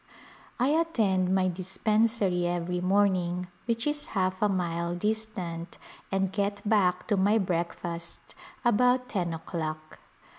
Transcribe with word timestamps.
I 0.57 0.69
attend 0.69 1.29
my 1.35 1.47
dispensary 1.47 2.47
every 2.47 2.81
morning, 2.81 3.49
which 3.65 3.85
is 3.85 4.07
half 4.17 4.41
a 4.41 4.49
mile 4.49 4.95
distant 4.95 5.77
and 6.11 6.31
get 6.33 6.67
back 6.67 7.07
to 7.09 7.15
my 7.17 7.37
breakfast 7.37 8.33
about 8.65 9.07
ten 9.07 9.31
o'clock. 9.31 9.99